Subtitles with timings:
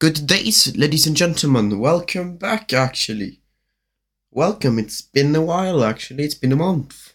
[0.00, 1.78] Good days, ladies and gentlemen.
[1.78, 3.42] Welcome back, actually.
[4.30, 4.78] Welcome.
[4.78, 6.24] It's been a while, actually.
[6.24, 7.12] It's been a month.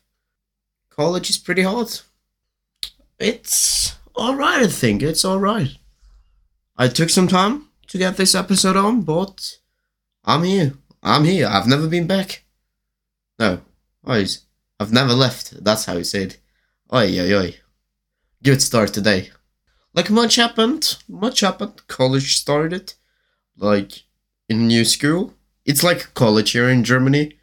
[0.91, 2.01] College is pretty hard.
[3.17, 5.01] It's alright, I think.
[5.01, 5.75] It's alright.
[6.77, 9.57] I took some time to get this episode on, but
[10.23, 10.73] I'm here.
[11.01, 11.47] I'm here.
[11.47, 12.43] I've never been back.
[13.39, 13.61] No.
[14.05, 15.63] I've never left.
[15.63, 16.35] That's how you said.
[16.93, 17.55] Oi, oi, oi.
[18.43, 19.31] Good start today.
[19.95, 20.97] Like, much happened.
[21.07, 21.87] Much happened.
[21.87, 22.93] College started.
[23.57, 24.03] Like,
[24.49, 25.33] in new school.
[25.65, 27.37] It's like college here in Germany.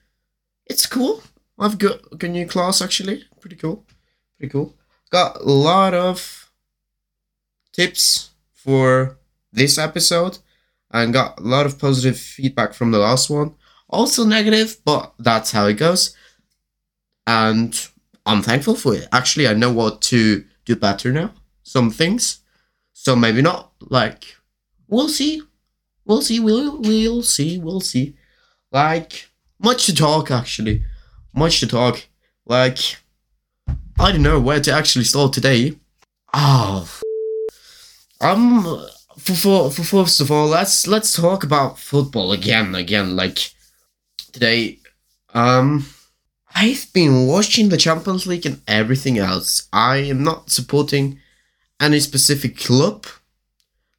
[0.66, 1.22] It's cool.
[1.58, 3.24] I've got a new class, actually.
[3.40, 3.84] Pretty cool.
[4.38, 4.76] Pretty cool.
[5.10, 6.50] Got a lot of
[7.72, 9.18] tips for
[9.52, 10.38] this episode
[10.90, 13.54] and got a lot of positive feedback from the last one.
[13.88, 16.16] Also negative, but that's how it goes.
[17.26, 17.88] And
[18.24, 19.08] I'm thankful for it.
[19.12, 21.32] Actually, I know what to do better now.
[21.62, 22.41] Some things.
[23.02, 23.72] So maybe not.
[23.80, 24.36] Like,
[24.86, 25.42] we'll see.
[26.04, 26.38] We'll see.
[26.38, 27.58] We'll, we'll see.
[27.58, 28.14] We'll see.
[28.70, 29.28] Like,
[29.58, 30.84] much to talk, actually.
[31.34, 32.06] Much to talk.
[32.46, 32.78] Like,
[33.98, 35.80] I don't know where to actually start today.
[36.32, 36.88] Oh,
[38.20, 38.86] um,
[39.18, 42.76] for, for, for first of all, let's let's talk about football again.
[42.76, 43.50] Again, like
[44.32, 44.78] today,
[45.34, 45.86] um,
[46.54, 49.68] I've been watching the Champions League and everything else.
[49.72, 51.18] I am not supporting
[51.82, 53.06] any specific club,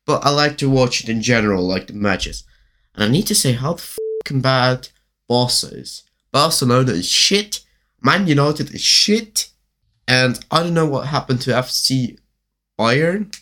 [0.05, 2.45] but I like to watch it in general, like the matches.
[2.95, 4.89] And I need to say how fucking bad
[5.27, 6.03] Barca is.
[6.31, 7.59] Barcelona is shit.
[8.01, 9.49] Man United is shit.
[10.07, 12.17] And I don't know what happened to FC
[12.79, 13.35] Bayern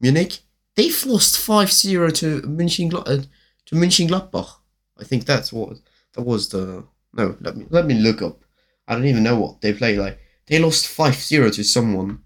[0.00, 0.40] Munich.
[0.76, 3.08] They've lost 5-0 to Mönchengladbach.
[3.08, 3.24] Uh,
[3.66, 4.56] to Mönchengladbach.
[5.00, 5.78] I think that's what
[6.14, 7.36] that was the no.
[7.40, 8.44] Let me let me look up.
[8.86, 10.18] I don't even know what they play like.
[10.46, 12.23] They lost 5-0 to someone.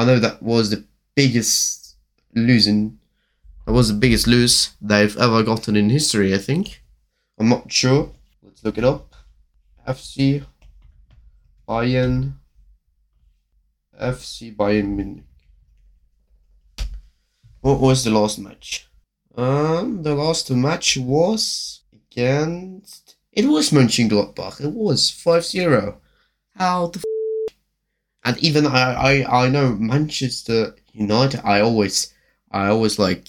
[0.00, 0.82] I know that was the
[1.14, 1.96] biggest
[2.34, 2.98] losing.
[3.66, 6.32] That was the biggest lose they've ever gotten in history.
[6.34, 6.82] I think.
[7.38, 8.10] I'm not sure.
[8.42, 9.14] Let's look it up.
[9.86, 10.42] FC
[11.68, 12.32] Bayern.
[14.00, 15.24] FC Bayern Munich.
[17.60, 18.88] What was the last match?
[19.36, 23.16] Um, the last match was against.
[23.32, 24.62] It was Mönchengladbach.
[24.62, 26.00] It was 5 0.
[26.56, 27.02] How the
[28.24, 32.12] And even I, I, I know Manchester United, I always,
[32.50, 33.28] I always like,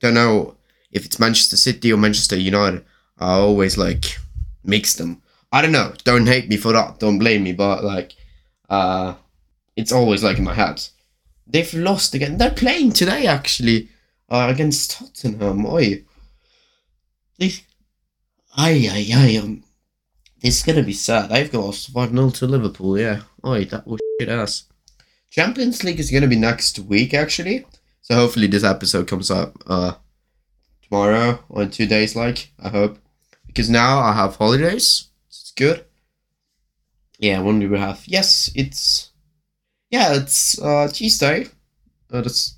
[0.00, 0.56] don't know
[0.92, 2.84] if it's Manchester City or Manchester United.
[3.18, 4.18] I always like
[4.64, 5.22] mix them.
[5.52, 5.92] I don't know.
[6.04, 6.98] Don't hate me for that.
[6.98, 7.52] Don't blame me.
[7.52, 8.14] But like,
[8.70, 9.14] uh,
[9.76, 10.82] it's always like in my head.
[11.46, 12.36] They've lost again.
[12.36, 13.88] They're playing today actually
[14.28, 15.66] uh, against Tottenham.
[15.66, 16.04] Oi,
[17.38, 17.52] they,
[18.56, 19.36] ay ay ay.
[19.38, 19.62] Um,
[20.40, 21.30] this is gonna be sad.
[21.30, 22.98] They've lost five 0 to Liverpool.
[22.98, 23.22] Yeah.
[23.44, 24.64] Oi, that was shit ass.
[25.30, 27.66] Champions League is gonna be next week actually.
[28.00, 29.94] So hopefully this episode comes up uh
[30.82, 32.16] tomorrow or in two days.
[32.16, 32.98] Like I hope
[33.46, 35.08] because now I have holidays.
[35.28, 35.84] It's good.
[37.18, 38.02] Yeah, when do we have?
[38.06, 39.10] Yes, it's
[39.90, 41.46] yeah, it's uh, Tuesday.
[42.12, 42.56] Uh, that's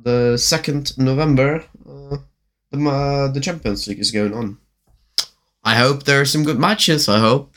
[0.00, 1.64] the second November.
[1.86, 2.18] Uh,
[2.70, 4.58] the uh, the Champions League is going on.
[5.62, 7.08] I hope there are some good matches.
[7.08, 7.56] I hope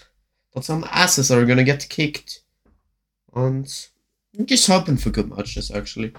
[0.53, 2.41] that some asses are gonna get kicked,
[3.33, 3.67] and
[4.37, 6.13] I'm just hoping for good matches actually.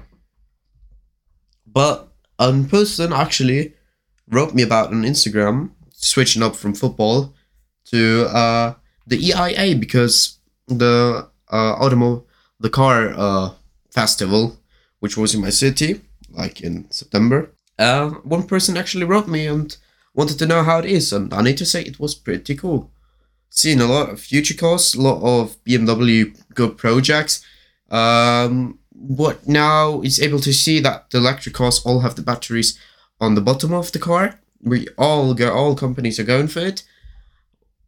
[1.67, 2.09] But
[2.39, 3.75] a person actually
[4.29, 7.35] wrote me about on Instagram switching up from football
[7.87, 8.75] to uh,
[9.07, 12.25] the IAA because the uh, automo
[12.61, 13.51] the car uh,
[13.91, 14.57] festival,
[15.01, 17.51] which was in my city, like in September.
[17.79, 19.77] Uh, one person actually wrote me and
[20.15, 22.91] wanted to know how it is, and I need to say it was pretty cool.
[23.51, 27.45] Seeing a lot of future cars, a lot of BMW good projects.
[27.91, 32.79] Um, but now is able to see that the electric cars all have the batteries
[33.21, 34.41] on the bottom of the car.
[34.63, 36.85] We all go, all companies are going for it,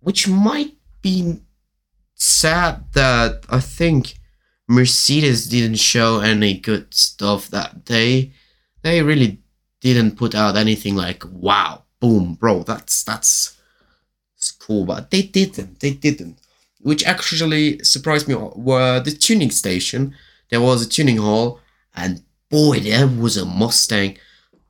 [0.01, 1.41] which might be
[2.15, 4.19] sad that I think
[4.69, 8.33] Mercedes didn't show any good stuff that day.
[8.83, 9.43] They really
[9.81, 12.63] didn't put out anything like wow, boom, bro.
[12.63, 13.57] That's that's
[14.67, 15.81] cool, but they didn't.
[15.81, 16.39] They didn't.
[16.81, 20.15] Which actually surprised me uh, were the tuning station.
[20.51, 21.61] There was a tuning hall,
[21.95, 24.19] and boy, there was a Mustang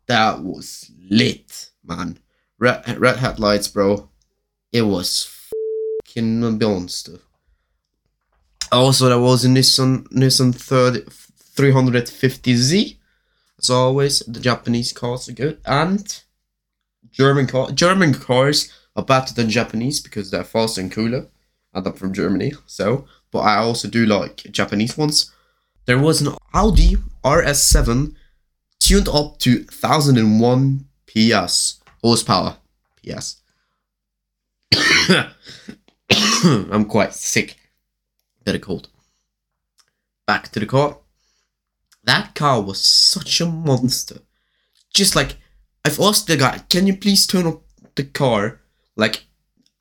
[0.07, 2.19] that was lit, man.
[2.59, 4.09] Red, red headlights, bro.
[4.73, 5.29] It was
[6.07, 7.19] fucking monster.
[8.73, 11.03] Also, there was a Nissan Nissan 30,
[11.55, 12.97] 350Z.
[13.59, 16.23] As always, the Japanese cars are good, and
[17.17, 21.29] German car German cars are better than Japanese because they're faster and cooler.
[21.73, 23.07] And I'm from Germany, so.
[23.31, 25.33] But I also do like Japanese ones.
[25.87, 28.15] There was an Audi RS7
[28.81, 32.57] tuned up to 1001 PS horsepower.
[33.03, 33.41] PS.
[36.45, 37.57] I'm quite sick.
[38.47, 38.89] Of cold.
[40.27, 40.99] Back to the car.
[42.05, 44.21] That car was such a monster.
[44.95, 45.37] Just like
[45.87, 47.63] I've asked the guy, can you please turn up
[47.95, 48.59] the car?
[48.97, 49.27] Like,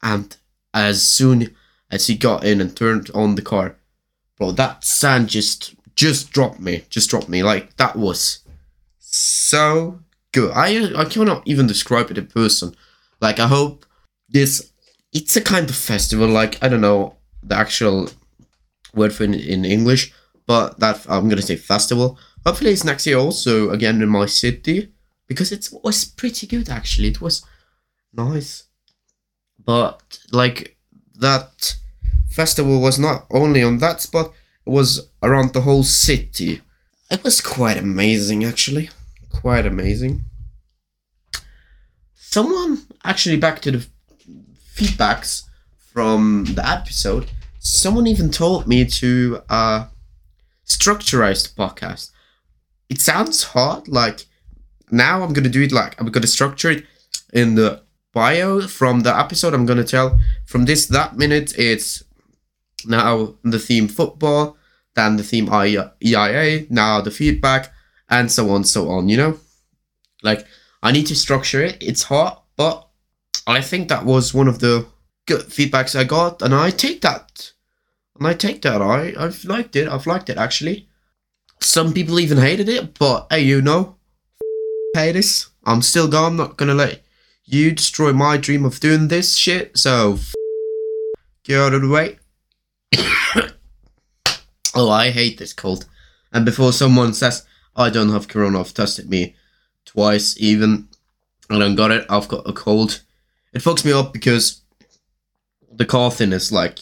[0.03, 0.37] and
[0.71, 1.55] as soon
[1.89, 3.77] as he got in and turned on the car,
[4.37, 7.41] bro, that sand just just dropped me, just dropped me.
[7.41, 8.43] Like that was
[8.99, 10.51] so good.
[10.53, 12.75] I I cannot even describe it in person.
[13.19, 13.87] Like I hope
[14.29, 14.71] this.
[15.11, 16.27] It's a kind of festival.
[16.27, 18.11] Like I don't know the actual
[18.93, 20.13] word for it in English,
[20.45, 22.19] but that I'm gonna say festival.
[22.45, 24.91] Hopefully it's next year also again in my city
[25.27, 27.09] because it was pretty good actually.
[27.09, 27.45] It was
[28.13, 28.63] nice,
[29.63, 30.77] but like
[31.15, 31.75] that
[32.29, 34.33] festival was not only on that spot;
[34.65, 36.61] it was around the whole city.
[37.09, 38.89] It was quite amazing actually,
[39.31, 40.25] quite amazing.
[42.15, 43.87] Someone actually back to the
[44.75, 45.43] feedbacks
[45.93, 47.31] from the episode.
[47.59, 49.87] Someone even told me to uh
[50.65, 52.11] structurize the podcast.
[52.89, 54.25] It sounds hard, like
[54.91, 56.85] now I'm gonna do it like I'm gonna structure it
[57.33, 57.81] in the
[58.13, 59.53] bio from the episode.
[59.53, 62.03] I'm gonna tell from this that minute it's
[62.85, 64.57] now the theme football,
[64.95, 67.71] then the theme IAA, now the feedback,
[68.09, 69.09] and so on, so on.
[69.09, 69.39] You know,
[70.23, 70.45] like
[70.81, 71.77] I need to structure it.
[71.81, 72.87] It's hard, but
[73.47, 74.85] I think that was one of the
[75.25, 77.51] good feedbacks I got, and I take that.
[78.17, 78.81] And I take that.
[78.81, 79.87] I I've liked it.
[79.87, 80.87] I've liked it actually.
[81.59, 83.94] Some people even hated it, but hey, you know,
[84.95, 85.49] haters.
[85.63, 86.31] I'm still gone.
[86.31, 87.03] I'm not gonna let
[87.45, 89.77] you destroy my dream of doing this shit.
[89.77, 90.17] So
[91.43, 92.17] get out of the way.
[94.75, 95.85] oh, I hate this cold.
[96.33, 97.45] And before someone says
[97.75, 99.35] I don't have corona, I've tested me
[99.85, 100.87] twice even.
[101.49, 102.05] I don't got it.
[102.09, 103.01] I've got a cold.
[103.53, 104.61] It fucks me up because
[105.71, 106.79] the coughing is like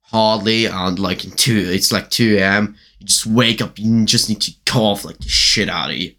[0.00, 4.42] hardly and like two it's like 2 a.m you just wake up you just need
[4.42, 6.14] to cough like the shit out of you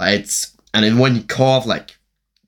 [0.00, 1.96] it's and then when you cough like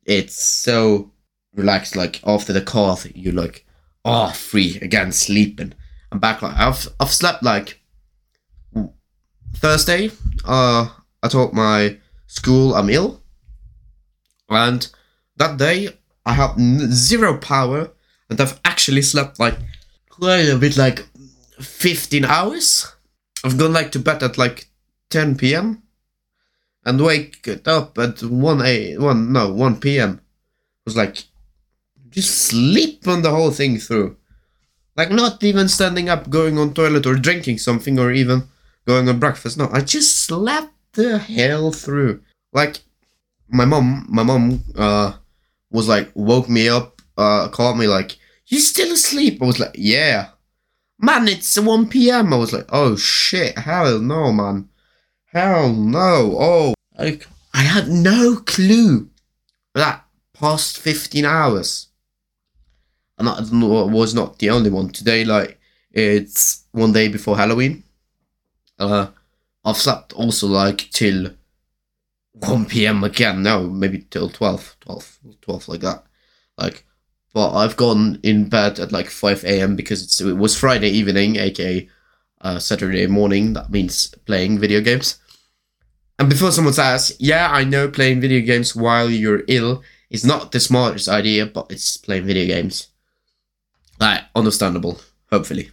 [0.05, 1.11] it's so
[1.55, 3.67] relaxed like after the cough you're like
[4.05, 5.73] oh free again sleeping
[6.13, 7.81] i'm back like i've i've slept like
[9.57, 10.11] thursday
[10.45, 10.89] uh
[11.23, 11.97] i told my
[12.27, 13.23] school i'm ill
[14.51, 14.91] and
[15.37, 15.89] that day
[16.27, 16.59] i have
[16.93, 17.91] zero power
[18.31, 19.57] and i've actually slept like
[20.11, 21.07] quite a bit like
[21.61, 22.93] 15 hours.
[23.45, 24.69] I've gone like to bed at like
[25.11, 25.83] 10 p.m.
[26.89, 30.23] and wake up at 1 a 1 no 1 p.m.
[30.87, 31.25] Was like
[32.09, 34.17] just sleep on the whole thing through.
[34.97, 38.45] Like not even standing up, going on toilet or drinking something or even
[38.87, 39.59] going on breakfast.
[39.59, 42.23] No, I just slept the hell through.
[42.55, 42.81] Like
[43.49, 45.13] my mom, my mom uh
[45.71, 49.43] was like woke me up, uh called me like you still asleep?
[49.43, 50.31] I was like, yeah.
[50.99, 52.33] Man, it's 1 p.m.
[52.33, 54.71] I was like, oh shit, hell no, man.
[55.27, 56.37] Hell no.
[56.41, 57.21] Oh, I,
[57.55, 59.11] I had no clue
[59.75, 60.05] that
[60.35, 61.87] past 15 hours.
[63.19, 64.91] And I was not the only one.
[64.91, 65.59] Today, like,
[65.91, 67.85] it's one day before Halloween.
[68.79, 69.09] Uh,
[69.65, 71.31] I've slept also like till
[72.33, 73.03] 1 p.m.
[73.03, 73.43] again.
[73.43, 76.05] No, maybe till 12, 12, 12 like that.
[76.57, 76.85] Like,
[77.35, 79.77] but I've gone in bed at like 5 a.m.
[79.77, 81.89] because it was Friday evening, aka
[82.41, 83.53] uh, Saturday morning.
[83.55, 85.19] That means playing video games.
[86.19, 90.51] And before someone says, yeah, I know playing video games while you're ill is not
[90.51, 92.89] the smartest idea, but it's playing video games.
[94.01, 95.71] Like, understandable, hopefully.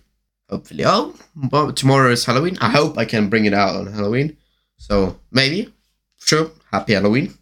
[0.49, 0.83] Hopefully.
[0.85, 2.57] Oh, but tomorrow is Halloween.
[2.61, 4.37] I hope I can bring it out on Halloween.
[4.77, 5.73] So, maybe.
[6.19, 6.51] Sure.
[6.71, 7.33] Happy Halloween.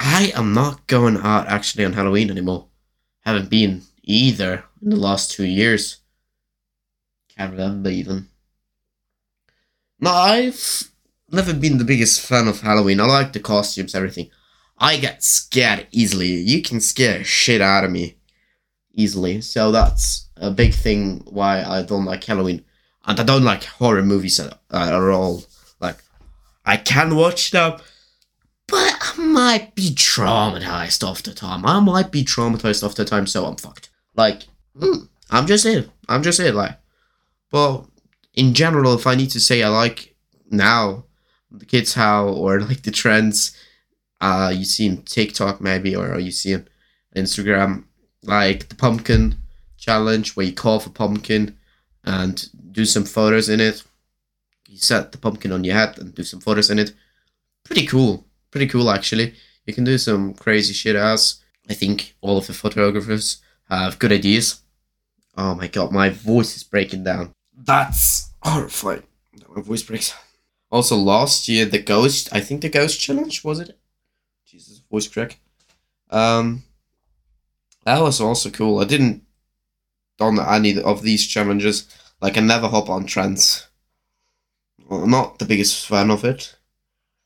[0.00, 2.66] I am not going out actually on Halloween anymore.
[3.20, 5.98] Haven't been either in the last two years.
[7.36, 8.28] Can't remember even.
[10.00, 10.90] No, I've
[11.30, 13.00] never been the biggest fan of Halloween.
[13.00, 14.30] I like the costumes, everything.
[14.78, 16.28] I get scared easily.
[16.28, 18.16] You can scare shit out of me
[18.92, 19.40] easily.
[19.40, 22.64] So that's a big thing why I don't like Halloween.
[23.04, 25.44] And I don't like horror movies at, at all.
[25.80, 25.98] Like,
[26.64, 27.78] I can watch them
[28.68, 31.66] but I might be traumatized the time.
[31.66, 33.88] I might be traumatized the time, so I'm fucked.
[34.14, 34.42] Like,
[34.78, 35.88] mm, I'm just it.
[36.06, 36.54] I'm just it.
[36.54, 36.78] Like,
[37.50, 37.86] but
[38.34, 40.14] in general, if I need to say I like
[40.50, 41.06] now
[41.50, 43.56] the kids how or like the trends
[44.20, 46.68] uh you see in TikTok maybe or you see on
[47.16, 47.84] Instagram,
[48.22, 49.36] like the pumpkin
[49.76, 51.56] challenge where you carve a pumpkin
[52.04, 53.82] and do some photos in it.
[54.68, 56.92] You set the pumpkin on your head and do some photos in it
[57.68, 58.24] pretty cool.
[58.50, 59.34] Pretty cool actually.
[59.66, 64.12] You can do some crazy shit as I think all of the photographers have good
[64.12, 64.62] ideas.
[65.36, 67.32] Oh my god, my voice is breaking down.
[67.54, 69.02] That's horrifying.
[69.54, 70.14] My voice breaks.
[70.70, 73.78] Also, last year the ghost, I think the ghost challenge was it?
[74.44, 75.38] Jesus, voice crack.
[76.10, 76.64] Um,
[77.84, 78.80] that was also cool.
[78.80, 79.22] I didn't
[80.18, 81.86] done any of these challenges.
[82.20, 83.66] Like I never hop on trends.
[84.88, 86.56] Well, not the biggest fan of it.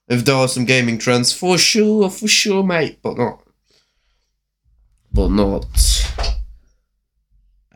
[0.09, 3.43] If there are some gaming trends, for sure, for sure, mate, but not,
[5.13, 5.65] but not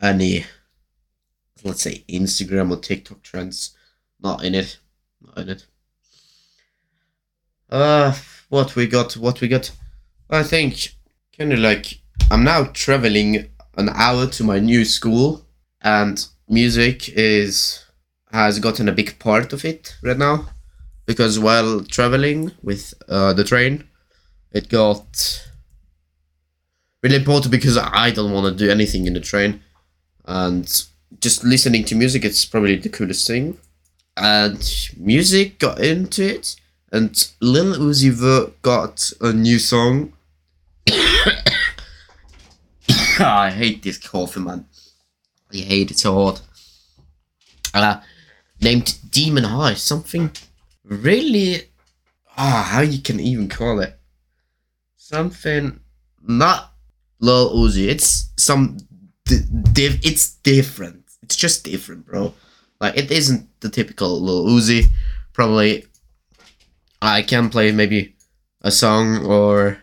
[0.01, 0.45] any,
[1.63, 3.75] let's say, Instagram or TikTok trends.
[4.19, 4.77] Not in it,
[5.39, 5.65] in it.
[7.69, 8.13] Uh,
[8.49, 9.71] what we got, what we got.
[10.29, 10.95] I think
[11.37, 11.99] kind of like
[12.31, 15.45] I'm now traveling an hour to my new school,
[15.81, 17.83] and music is
[18.31, 20.49] has gotten a big part of it right now
[21.05, 23.85] because while traveling with uh, the train,
[24.51, 25.47] it got
[27.01, 29.61] really important because I don't want to do anything in the train,
[30.25, 30.67] and
[31.21, 33.57] just listening to music it's probably the coolest thing.
[34.17, 36.55] And music got into it,
[36.91, 40.13] and Lil Uzi Vert got a new song.
[43.19, 44.65] I hate this coffee, man.
[45.53, 46.41] I hate it so hard.
[47.73, 48.01] Uh,
[48.59, 50.31] named Demon High, something
[50.83, 51.69] really
[52.37, 53.97] ah how you can even call it
[55.07, 55.79] something
[56.21, 56.73] not
[57.19, 57.87] Lil Uzi.
[57.87, 58.77] It's some
[59.29, 61.03] it's different.
[61.23, 62.33] It's just different, bro.
[62.79, 64.87] Like it isn't the typical Lil Uzi.
[65.33, 65.85] Probably
[67.01, 68.15] I can play maybe
[68.61, 69.79] a song or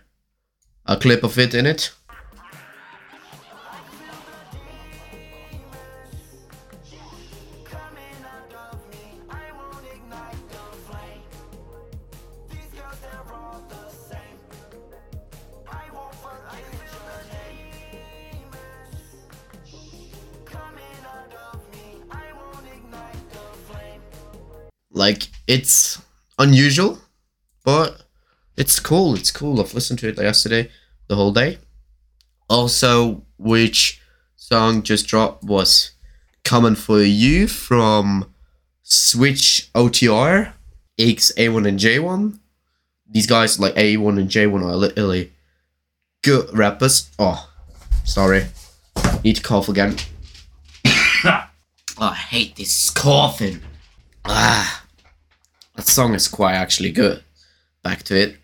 [0.86, 1.92] a clip of it in it.
[25.04, 26.00] Like it's
[26.38, 26.98] unusual,
[27.62, 28.04] but
[28.56, 29.14] it's cool.
[29.14, 29.60] It's cool.
[29.60, 30.70] I've listened to it yesterday,
[31.08, 31.58] the whole day.
[32.48, 34.00] Also, which
[34.34, 35.90] song just dropped was
[36.42, 38.32] "Coming for You" from
[38.82, 40.54] Switch OTR,
[40.98, 42.38] X A1 and J1.
[43.06, 45.34] These guys like A1 and J1 are literally
[46.22, 47.10] good rappers.
[47.18, 47.50] Oh,
[48.04, 48.46] sorry.
[49.22, 49.96] Need to cough again.
[50.86, 53.60] I hate this coughing.
[54.24, 54.83] Ah.
[55.74, 57.22] That song is quite actually good.
[57.82, 58.36] Back to it.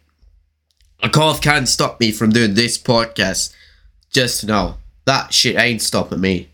[1.03, 3.55] A cough can't stop me from doing this podcast.
[4.11, 6.49] Just know that shit ain't stopping me.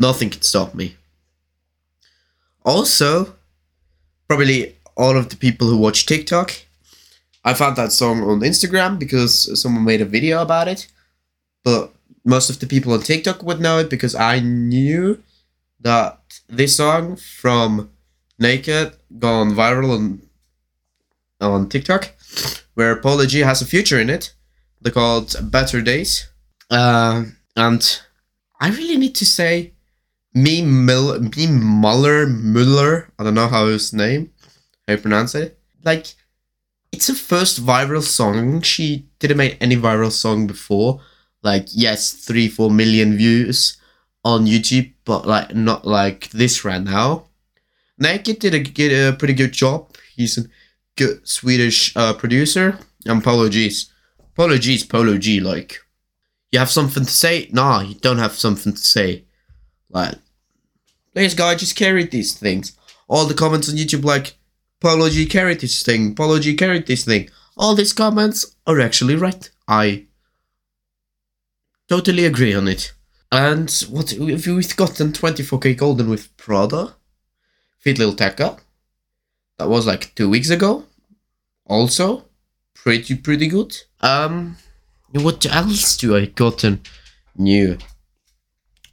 [0.00, 0.96] Nothing can stop me.
[2.64, 3.34] Also,
[4.28, 6.52] probably all of the people who watch TikTok,
[7.44, 10.88] I found that song on Instagram because someone made a video about it.
[11.64, 11.92] But
[12.24, 15.22] most of the people on TikTok would know it because I knew
[15.80, 17.90] that this song from
[18.40, 20.22] NEIKED gone viral on
[21.40, 22.14] on TikTok,
[22.74, 24.34] where Polo G has a feature in it.
[24.80, 26.28] They're called Better Days,
[26.70, 27.24] uh,
[27.56, 28.00] and
[28.60, 29.72] I really need to say,
[30.34, 33.10] me Mill, me Muller Muller.
[33.18, 34.32] I don't know how his name,
[34.86, 35.58] how you pronounce it.
[35.84, 36.14] Like,
[36.92, 38.62] it's her first viral song.
[38.62, 41.00] She didn't make any viral song before.
[41.42, 43.78] Like, yes, three four million views
[44.24, 47.27] on YouTube, but like not like this right now.
[48.00, 49.94] NEIKED did a, did a pretty good job.
[50.14, 50.42] He's a
[50.96, 52.78] good Swedish uh, producer.
[53.06, 53.92] And Polo G's.
[54.34, 55.40] Polo G's Polo G.
[55.40, 55.78] Like,
[56.52, 57.48] you have something to say?
[57.52, 59.24] Nah, you don't have something to say.
[59.90, 60.16] Like,
[61.14, 62.76] this guy just carried these things.
[63.08, 64.36] All the comments on YouTube, like,
[64.80, 66.14] Polo G carried this thing.
[66.14, 67.30] Polo G carried this thing.
[67.56, 69.50] All these comments are actually right.
[69.66, 70.06] I
[71.88, 72.92] totally agree on it.
[73.32, 76.94] And what if we've gotten 24k golden with Prada?
[77.94, 78.58] Lil Tecca.
[79.58, 80.84] That was like two weeks ago.
[81.66, 82.24] Also,
[82.74, 83.76] pretty pretty good.
[84.00, 84.56] Um,
[85.12, 86.80] what else do I gotten
[87.36, 87.78] new?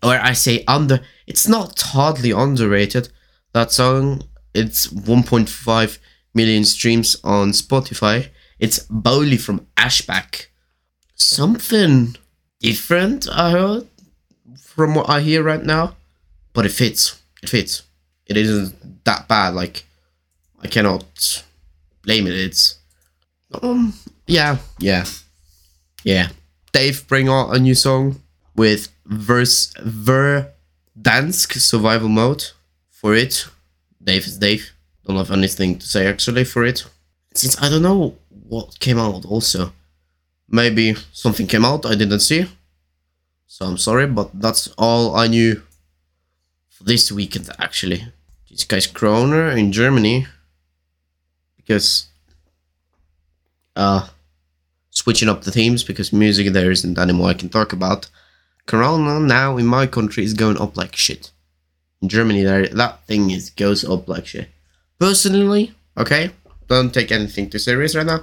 [0.04, 1.02] Or I say under.
[1.28, 3.10] It's not hardly underrated.
[3.54, 4.24] That song.
[4.54, 5.98] It's 1.5
[6.34, 8.30] million streams on Spotify.
[8.58, 10.48] It's Bowley from Ashback.
[11.16, 12.16] Something
[12.60, 13.28] different.
[13.30, 13.88] I heard
[14.58, 15.96] from what I hear right now,
[16.54, 17.22] but it fits.
[17.44, 17.85] It fits
[18.28, 19.54] it isn't that bad.
[19.54, 19.86] Like
[20.62, 21.44] I cannot
[22.04, 22.34] blame it.
[22.34, 22.78] It's
[23.62, 23.94] um
[24.28, 25.06] yeah yeah
[26.04, 26.30] yeah.
[26.72, 28.22] Dave bring out a new song
[28.56, 32.52] with verse Verdansk survival mode
[32.90, 33.48] for it.
[34.04, 34.72] Dave is Dave.
[35.06, 36.86] Don't have anything to say actually for it.
[37.34, 38.16] since I don't know
[38.48, 39.72] what came out also.
[40.48, 42.46] Maybe something came out I didn't see.
[43.48, 45.62] So I'm sorry, but that's all I knew
[46.70, 48.04] for this weekend actually.
[48.50, 50.28] This guy's Kroner in Germany.
[51.58, 52.08] Because
[53.76, 54.08] uh
[54.92, 58.10] switching up the themes because music there isn't anymore I can talk about.
[58.66, 61.32] Corona now in my country is going up like shit.
[62.02, 64.50] In Germany there that thing is goes up like shit.
[65.00, 66.32] Personally, okay,
[66.68, 68.22] don't take anything too serious right now.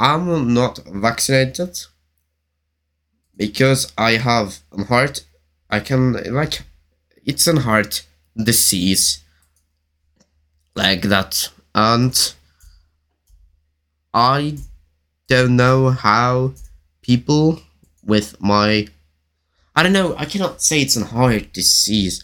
[0.00, 1.78] I'm not vaccinated
[3.36, 5.24] because I have a heart.
[5.70, 6.62] I can like
[7.24, 8.04] it's a heart
[8.36, 9.21] disease
[10.74, 12.34] like that, and
[14.14, 14.58] I
[15.28, 16.54] don't know how
[17.02, 17.60] people
[18.04, 18.88] with my
[19.74, 20.14] I don't know.
[20.16, 22.22] I cannot say it's a heart disease.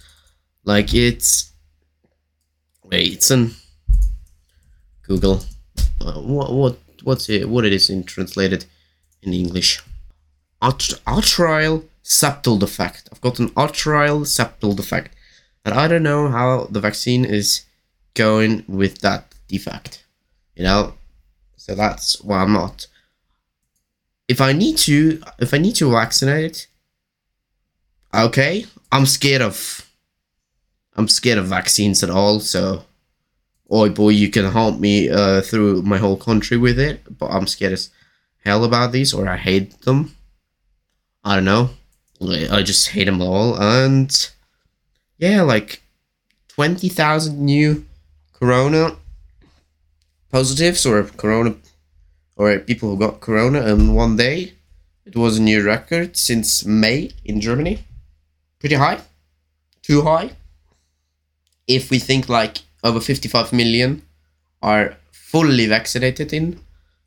[0.65, 1.53] Like it's
[2.85, 3.55] wait, it's an
[5.03, 5.45] Google.
[6.01, 7.49] Uh, what what what's it?
[7.49, 8.67] What it is in translated
[9.23, 9.83] in English?
[10.61, 13.09] At- atrial septal defect.
[13.11, 15.15] I've got an atrial septal defect,
[15.65, 17.65] and I don't know how the vaccine is
[18.15, 20.05] going with that defect.
[20.55, 20.95] You know,
[21.57, 22.87] so that's why I'm not.
[24.27, 26.67] If I need to, if I need to vaccinate,
[28.15, 29.85] okay, I'm scared of.
[30.97, 32.83] I'm scared of vaccines at all, so
[33.73, 37.47] oi boy, you can help me uh, through my whole country with it, but I'm
[37.47, 37.91] scared as
[38.45, 40.17] hell about these, or I hate them.
[41.23, 41.71] I don't know.
[42.51, 44.11] I just hate them all, and
[45.19, 45.83] yeah, like
[46.49, 47.87] twenty thousand new
[48.39, 48.97] corona
[50.31, 51.55] positives or corona
[52.37, 54.53] or people who got corona in one day.
[55.05, 57.85] It was a new record since May in Germany.
[58.61, 59.01] Pretty high,
[59.83, 60.31] too high.
[61.67, 64.03] If we think like over 55 million
[64.63, 66.61] are fully vaccinated in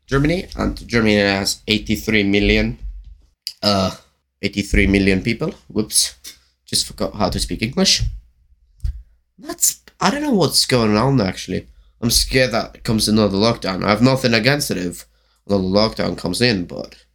[0.07, 2.77] Germany, and Germany has 83 million,
[3.63, 3.95] uh,
[4.41, 5.53] 83 million people.
[5.69, 6.15] Whoops,
[6.65, 8.03] just forgot how to speak English.
[9.37, 11.67] That's I don't know what's going on actually.
[12.01, 13.85] I'm scared that comes another lockdown.
[13.85, 15.05] I have nothing against it if
[15.47, 17.05] another lockdown comes in, but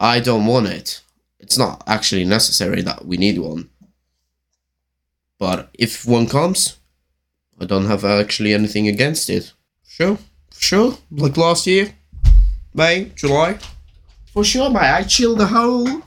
[0.00, 1.02] I don't want it.
[1.38, 3.70] It's not actually necessary that we need one.
[5.38, 6.78] But if one comes,
[7.60, 9.52] I don't have actually anything against it.
[9.86, 10.18] Sure,
[10.52, 10.98] sure.
[11.12, 11.94] Like last year,
[12.74, 13.58] May, July.
[14.32, 14.80] For sure, mate.
[14.80, 16.02] I chill the whole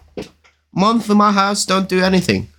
[0.73, 2.49] month in my house, don't do anything.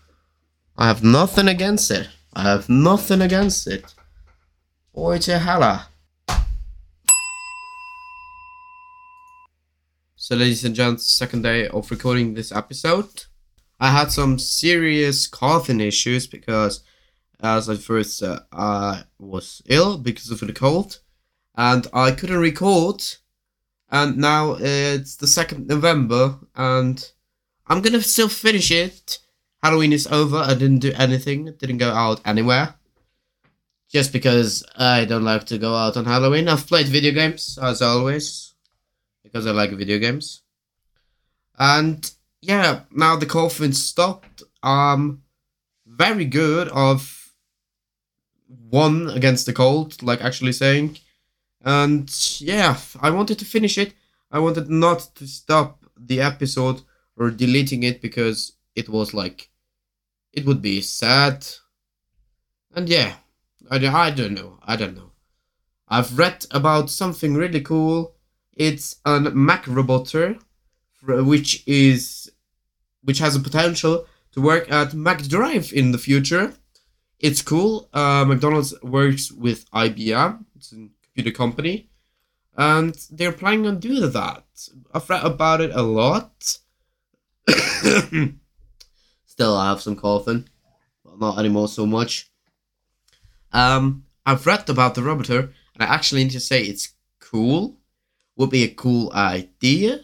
[0.77, 2.09] I have nothing against it.
[2.37, 3.95] I have nothing against it.
[4.93, 5.89] Boy to hella.
[10.17, 13.27] So, ladies and gents, second day of recording this episode.
[13.79, 16.83] I had some serious coughing issues because,
[17.41, 21.01] as I first said, I was ill because of the cold,
[21.57, 23.05] and I couldn't record.
[23.91, 27.09] And now it's the second November, and
[27.69, 29.19] I'm gonna still finish it.
[29.65, 30.37] Halloween is over.
[30.37, 31.55] I didn't do anything.
[31.59, 32.75] Didn't go out anywhere.
[33.89, 36.49] Just because I don't like to go out on Halloween.
[36.49, 38.53] I've played video games as always
[39.23, 40.43] because I like video games.
[41.59, 41.99] And
[42.43, 44.43] yeah, now the coughing stopped.
[44.63, 45.23] Um,
[45.87, 46.69] very good.
[46.69, 47.33] Of
[48.71, 50.99] won against the cold, like actually saying.
[51.63, 53.95] And yeah, I wanted to finish it.
[54.31, 56.83] I wanted not to stop the episode
[57.17, 59.49] or deleting it because it was like
[60.35, 61.47] it would be sad.
[62.75, 63.15] And yeah,
[63.71, 64.59] I, I don't know.
[64.63, 65.13] I don't know.
[65.89, 68.17] I've read about something really cool.
[68.53, 70.39] It's a Mac roboter,
[71.03, 72.31] which is
[73.03, 76.55] which has a potential to work at McDrive in the future.
[77.21, 77.89] It's cool.
[77.93, 80.45] Uh, McDonald's works with IBM.
[80.57, 81.91] It's a computer company,
[82.57, 84.45] and they're planning on doing that.
[84.93, 86.59] I've read about it a lot.
[89.35, 90.49] Still, I have some coughing,
[91.05, 92.31] but not anymore so much.
[93.51, 97.77] Um, I've read about the roboter, and I actually need to say it's cool.
[98.37, 100.03] Would be a cool idea.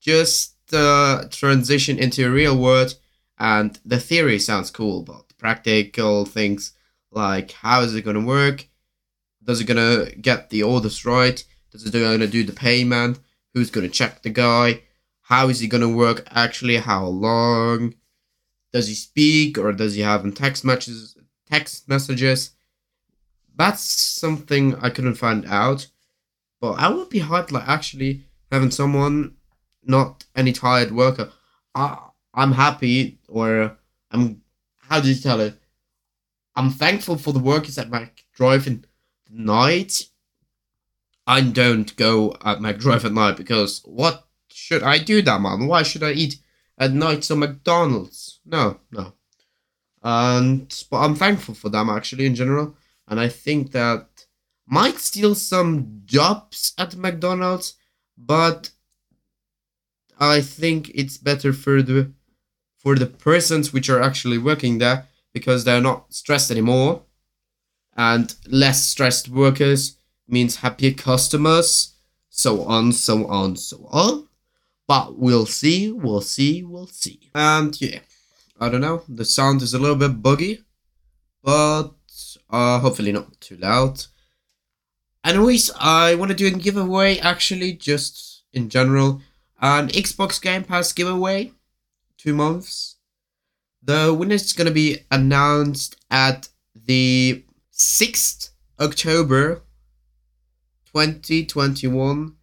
[0.00, 2.94] Just uh, transition into a real world,
[3.36, 6.72] and the theory sounds cool, but the practical things
[7.10, 8.68] like how is it gonna work?
[9.42, 11.44] Does it gonna get the orders right?
[11.72, 13.18] Does it gonna do the payment?
[13.54, 14.82] Who's gonna check the guy?
[15.22, 16.76] How is it gonna work actually?
[16.76, 17.94] How long?
[18.72, 21.16] Does he speak or does he have text messages?
[21.50, 22.50] Text messages.
[23.54, 25.88] That's something I couldn't find out,
[26.60, 29.36] but I would be hyped like actually having someone,
[29.84, 31.30] not any tired worker.
[31.74, 31.98] I
[32.34, 33.76] I'm happy or
[34.10, 34.42] I'm
[34.78, 35.54] how do you tell it?
[36.56, 37.90] I'm thankful for the workers at
[38.34, 38.84] Drive in
[39.30, 40.06] the night
[41.26, 45.66] I don't go at McDrive at night because what should I do that, man?
[45.66, 46.36] Why should I eat
[46.82, 48.40] at night at McDonald's?
[48.44, 49.12] No, no.
[50.02, 54.26] And but I'm thankful for them actually in general, and I think that
[54.66, 57.74] might steal some jobs at McDonald's,
[58.18, 58.70] but
[60.18, 62.10] I think it's better for the
[62.76, 67.02] for the persons which are actually working there because they're not stressed anymore,
[67.96, 71.94] and less stressed workers means happier customers,
[72.28, 74.26] so on, so on, so on.
[74.92, 77.30] But we'll see, we'll see, we'll see.
[77.34, 78.00] And yeah,
[78.60, 79.04] I don't know.
[79.08, 80.64] The sound is a little bit buggy,
[81.42, 81.92] but
[82.50, 84.04] uh, hopefully not too loud.
[85.24, 89.22] Anyways, I want to do a giveaway actually, just in general.
[89.62, 91.52] An Xbox Game Pass giveaway,
[92.18, 92.96] two months.
[93.82, 99.62] The winner is going to be announced at the 6th October
[100.92, 102.36] 2021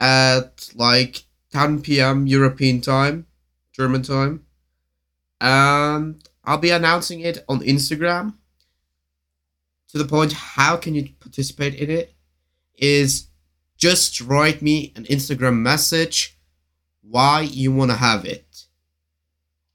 [0.00, 2.26] at like 10 p.m.
[2.26, 3.26] European time,
[3.72, 4.44] German time.
[5.40, 8.34] And I'll be announcing it on Instagram.
[9.88, 12.14] To the point, how can you participate in it?
[12.74, 13.28] Is
[13.76, 16.38] just write me an Instagram message
[17.02, 18.64] why you want to have it.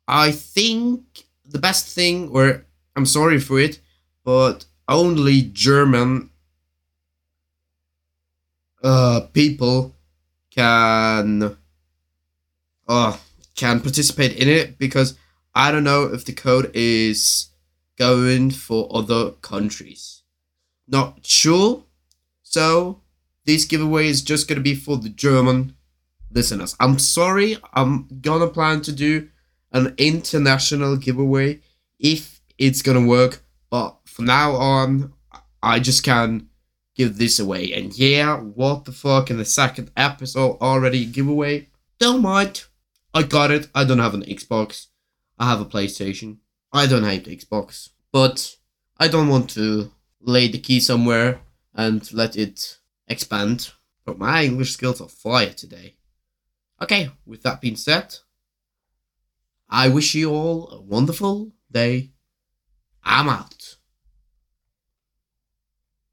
[0.07, 3.79] I think the best thing, or I'm sorry for it,
[4.23, 6.31] but only German
[8.83, 9.95] uh, people
[10.49, 11.57] can
[12.87, 13.17] uh,
[13.55, 15.17] can participate in it because
[15.53, 17.49] I don't know if the code is
[17.97, 20.21] going for other countries.
[20.87, 21.83] Not sure.
[22.43, 23.01] So
[23.45, 25.75] this giveaway is just gonna be for the German
[26.31, 26.75] listeners.
[26.79, 29.29] I'm sorry, I'm gonna plan to do
[29.71, 31.61] an international giveaway
[31.99, 35.13] if it's gonna work, but from now on
[35.61, 36.49] I just can
[36.95, 37.73] give this away.
[37.73, 41.69] And yeah, what the fuck in the second episode already giveaway?
[41.99, 42.65] Don't mind.
[43.17, 43.67] I got it.
[43.73, 44.89] I don't have an Xbox.
[45.39, 46.37] I have a PlayStation.
[46.71, 47.89] I don't hate Xbox.
[48.11, 48.57] But
[48.99, 51.39] I don't want to lay the key somewhere
[51.73, 52.77] and let it
[53.07, 53.71] expand.
[54.05, 55.95] But my English skills are fire today.
[56.79, 58.13] Okay, with that being said,
[59.67, 62.11] I wish you all a wonderful day.
[63.03, 63.76] I'm out.